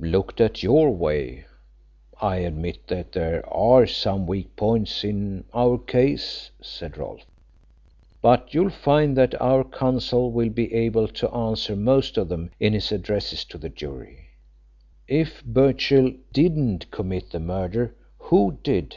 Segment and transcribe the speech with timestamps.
[0.00, 1.46] "Looked at your way,
[2.20, 7.24] I admit that there are some weak points in our case," said Rolfe.
[8.20, 12.72] "But you'll find that our Counsel will be able to answer most of them in
[12.72, 14.30] his address to the jury.
[15.06, 18.96] If Birchill didn't commit the murder, who did?